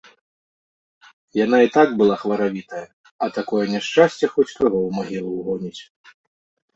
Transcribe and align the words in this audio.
Яна 1.45 1.57
і 1.65 1.71
так 1.75 1.89
была 1.99 2.15
хваравітая, 2.21 2.81
а 3.25 3.27
такое 3.35 3.65
няшчасце 3.73 4.25
хоць 4.33 4.47
каго 4.59 4.77
ў 4.87 4.97
магілу 4.97 5.29
ўгоніць. 5.37 5.81